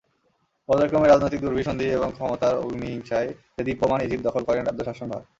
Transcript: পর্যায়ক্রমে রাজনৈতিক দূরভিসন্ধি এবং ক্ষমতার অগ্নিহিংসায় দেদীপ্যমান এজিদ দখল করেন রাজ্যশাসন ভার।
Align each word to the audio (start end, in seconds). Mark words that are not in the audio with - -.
পর্যায়ক্রমে 0.69 1.07
রাজনৈতিক 1.07 1.41
দূরভিসন্ধি 1.41 1.87
এবং 1.89 2.09
ক্ষমতার 2.11 2.55
অগ্নিহিংসায় 2.57 3.29
দেদীপ্যমান 3.57 3.99
এজিদ 4.01 4.19
দখল 4.27 4.43
করেন 4.45 4.63
রাজ্যশাসন 4.65 5.07
ভার। 5.11 5.23